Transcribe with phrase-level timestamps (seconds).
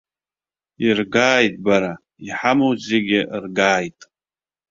[0.85, 1.93] Иргааит, бара,
[2.27, 3.99] иҳамоу зегьы ргааит!